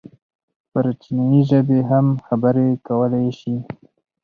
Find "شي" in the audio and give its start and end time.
3.39-3.55